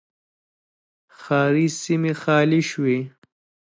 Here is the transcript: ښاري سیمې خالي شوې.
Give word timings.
ښاري 1.19 1.67
سیمې 1.81 2.13
خالي 2.21 2.61
شوې. 2.69 2.99